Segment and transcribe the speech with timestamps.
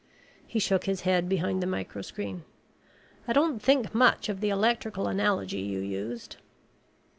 [0.47, 2.41] He shook his head behind the microscreen.
[3.27, 6.37] "I don't think much of the electrical analogy you used."